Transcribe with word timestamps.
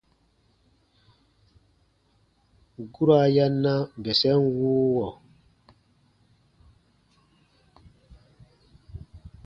Guraa 2.93 3.27
ya 3.35 3.45
na 3.63 3.73
bɛsɛn 4.03 4.39
wuuwɔ. 4.55 5.07